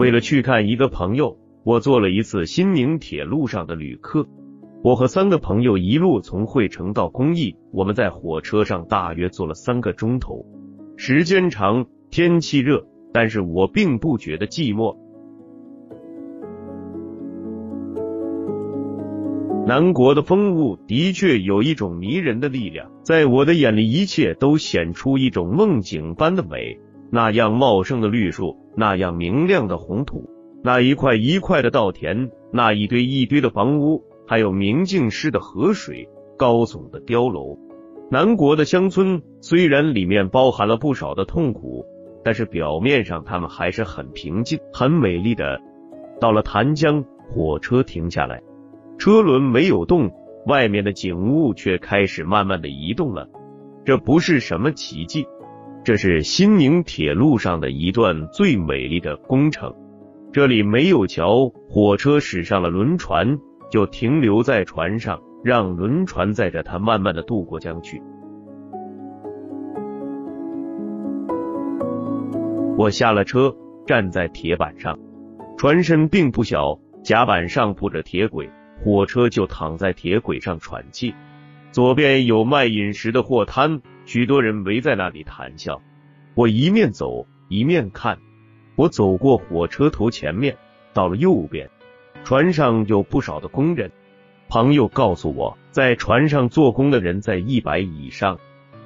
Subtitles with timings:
[0.00, 4.26] 为了去看一个朋友，我做了一次新宁铁路上的旅客。
[4.82, 10.46] 我和三个朋友一路从惠城到公益，我们在火车上大约坐了三个钟头，
[10.96, 14.96] 时间长，天气热，但是我并不觉得寂寞。
[19.66, 26.80] 南国的风物的确有一种迷人的力量，在我的眼里，一切都显出一种梦境般的美。
[27.10, 30.28] 那样茂盛的绿树，那样明亮的红土，
[30.62, 37.58] 那一块一块的稻田，那一堆一堆的房屋，还有明净似的河水，高耸的碉楼。
[38.10, 41.84] 南国的乡村虽然里面包含了不少的痛苦，
[42.24, 45.60] 但是表面上他们还是很平静、很美丽的。
[46.20, 48.42] 到了潭江，火车停下来。
[48.98, 50.10] 车轮没有动，
[50.46, 53.28] 外面的景物却开始慢慢的移动了。
[53.84, 55.26] 这不是什么奇迹，
[55.82, 59.74] 这是新宁铁路上的一段最美丽的工程。
[60.30, 63.38] 这里没有桥，火车驶上了轮船，
[63.70, 68.02] 就停留在船上，让轮船载着它慢慢的渡过江去。
[72.76, 73.54] 我下了车，
[73.86, 74.98] 站在铁板上，
[75.56, 78.48] 船身并不小，甲板上铺着铁轨。
[78.82, 81.14] 火车就躺在铁轨上喘气，
[81.70, 85.80] 左边有卖饮食的货摊，许多人围在那里谈笑。
[86.34, 88.18] 我一面走一面看，
[88.74, 90.56] 我走过火车头前面，
[90.92, 91.70] 到了右边，
[92.24, 93.88] 船上有不少的工人。
[94.48, 98.36] 朋友告诉我，在船上做工的人在一百以上，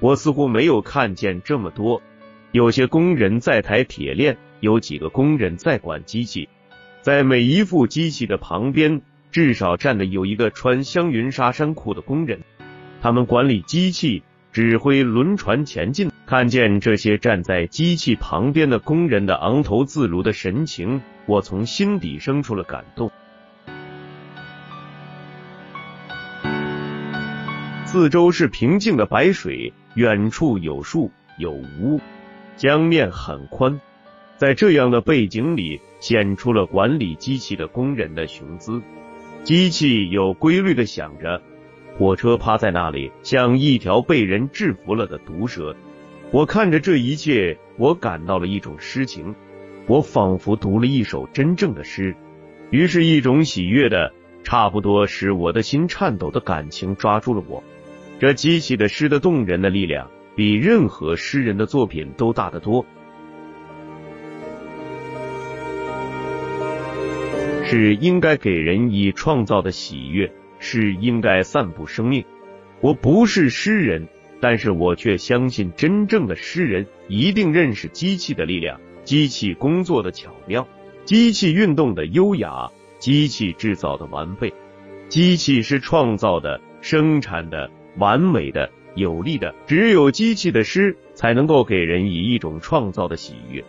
[0.00, 2.02] 我似乎没有看见这么多。
[2.52, 6.46] 有些工人在抬铁链，有几个工人在管机器，
[7.00, 9.00] 在每一副机器的旁边。
[9.30, 12.40] 至少站的有一个穿香云纱衫裤的工人，
[13.00, 14.22] 他们管理机器，
[14.56, 16.10] 指挥轮船前进。
[16.24, 23.10] 看见这些站在机器旁边的工人的昂头自如的神情，我从心底生出了感动。
[27.84, 32.00] 四周是平静的白水，远处有树有屋，
[32.56, 33.78] 江面很宽。
[34.38, 38.80] 在这样的背景里，显出了管理机器的工人的雄姿。
[39.44, 41.42] 机器有规律的响着，
[41.98, 45.74] 火车趴在那里，像一条被人制服了的毒蛇。
[46.30, 49.34] 我看着这一切，我感到了一种诗情，
[49.86, 52.14] 我仿佛读了一首真正的诗。
[52.70, 54.12] 于是，一种喜悦的，
[54.44, 57.62] 差不多使我的心颤抖的感情抓住了我。
[58.18, 62.84] 这激起的诗的动人的力量，比任何诗人的作品都大得多。
[67.64, 72.24] 是应该给人以创造的喜悦，是应该散布生命。
[72.80, 74.06] 我不是诗人，
[74.40, 80.66] 但是我却相信真正的诗人一定认识机器的力量，机器工作的巧妙，
[81.04, 84.52] 机器运动的优雅，机器制造的完备。
[85.08, 89.54] 机器是创造的、生产的、完美的、有力的。
[89.66, 93.64] 只有机器的诗才能够给人以一种创造的喜悦。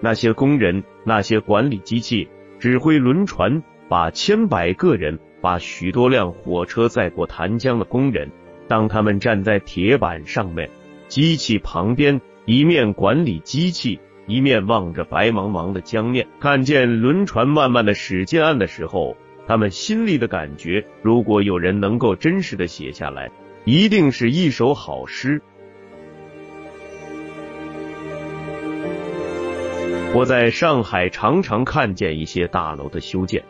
[0.00, 2.28] 那些工人，那些管理机器。
[2.60, 8.30] 指挥轮船，把千百个人，把许多辆火车载过潭江的工人，
[8.66, 10.70] 当他们站在铁板上面，
[11.06, 23.30] 机器旁边，一面管理机器，一面望着白茫茫的江面，看见轮船慢慢的驶进岸的时候，他们心里的感觉，如果有人能够真实的写下来，
[23.66, 25.42] 一定是一首好诗。
[30.14, 33.44] 我在上海常常看见一些大楼的修建、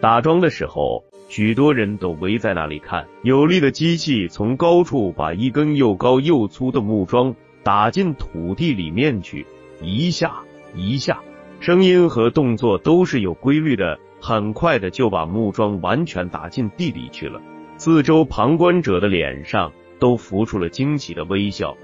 [0.00, 3.06] 打桩的时候，许多人都围在那里看。
[3.22, 9.46] 有力的机器从高处把一根又高又粗的木桩打进土地里面去，
[9.80, 10.34] 一下
[10.74, 11.20] 一下，
[11.60, 17.40] 声音和动作都是有规律的，很快的就把木桩完全打进地里去了。
[17.78, 21.76] 四周旁观者的脸上都浮出了惊奇的微笑。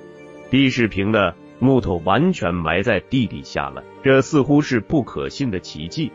[0.50, 1.34] 地是平的。
[1.60, 6.12] 木头完全埋在地底下了，这似乎是不可信的奇迹。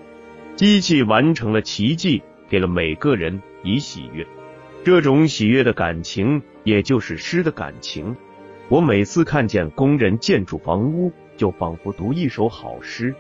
[0.56, 2.24] 机器完成了奇迹，
[2.54, 4.24] 给了每个人以喜悦。
[4.84, 8.16] 这种喜悦的感情，也就是诗的感情。
[8.70, 13.16] 我每次看见工人建筑房屋，就仿佛读一首好诗。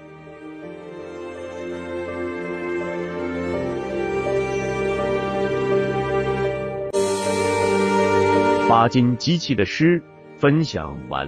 [8.69, 9.99] 巴金机器的诗
[10.37, 11.27] 分享完。